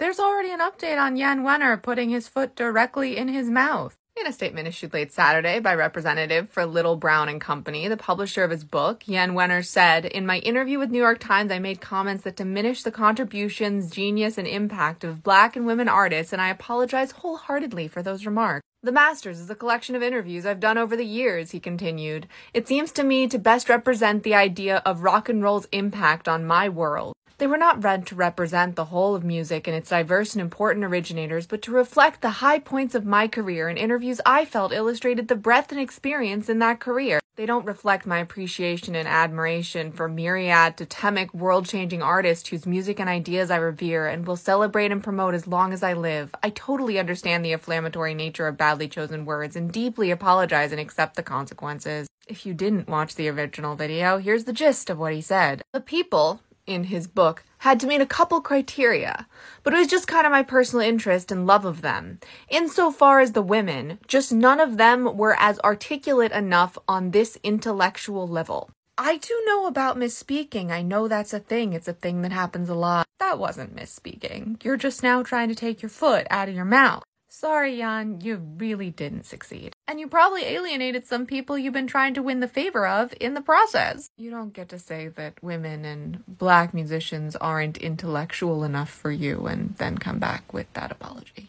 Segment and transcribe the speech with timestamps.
[0.00, 3.98] There's already an update on Jann Wenner putting his foot directly in his mouth.
[4.18, 8.42] In a statement issued late Saturday by representative for Little Brown and Company, the publisher
[8.42, 11.82] of his book, Jann Wenner said, In my interview with New York Times, I made
[11.82, 16.48] comments that diminish the contributions, genius, and impact of black and women artists, and I
[16.48, 18.64] apologize wholeheartedly for those remarks.
[18.82, 22.26] The Masters is a collection of interviews I've done over the years, he continued.
[22.54, 26.46] It seems to me to best represent the idea of rock and roll's impact on
[26.46, 27.12] my world.
[27.40, 30.84] They were not read to represent the whole of music and its diverse and important
[30.84, 35.28] originators, but to reflect the high points of my career and interviews I felt illustrated
[35.28, 37.18] the breadth and experience in that career.
[37.36, 43.00] They don't reflect my appreciation and admiration for myriad totemic, world changing artists whose music
[43.00, 46.34] and ideas I revere and will celebrate and promote as long as I live.
[46.42, 51.16] I totally understand the inflammatory nature of badly chosen words and deeply apologize and accept
[51.16, 52.06] the consequences.
[52.28, 55.62] If you didn't watch the original video, here's the gist of what he said.
[55.72, 59.26] The people, in his book had to meet a couple criteria,
[59.62, 62.18] but it was just kind of my personal interest and love of them.
[62.48, 68.26] Insofar as the women, just none of them were as articulate enough on this intellectual
[68.26, 68.70] level.
[68.96, 70.70] I do know about misspeaking.
[70.70, 71.72] I know that's a thing.
[71.72, 73.06] It's a thing that happens a lot.
[73.18, 74.62] That wasn't misspeaking.
[74.64, 77.02] You're just now trying to take your foot out of your mouth.
[77.28, 79.72] Sorry, Jann, you really didn't succeed.
[79.90, 83.34] And you probably alienated some people you've been trying to win the favor of in
[83.34, 84.12] the process.
[84.16, 89.48] You don't get to say that women and black musicians aren't intellectual enough for you
[89.48, 91.48] and then come back with that apology.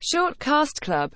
[0.00, 1.04] Short Cast Club